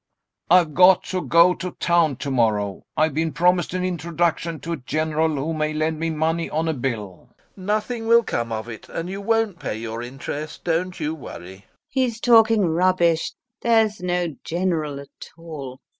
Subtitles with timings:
[0.49, 2.83] I've got to go to town tomorrow.
[2.97, 6.73] I've been promised an introduction to a General who may lend me money on a
[6.73, 7.09] bill.
[7.55, 7.65] LOPAKHIN.
[7.67, 8.89] Nothing will come of it.
[8.89, 11.65] And you won't pay your interest, don't you worry.
[11.69, 11.83] LUBOV.
[11.87, 13.33] He's talking rubbish.
[13.61, 15.81] There's no General at all.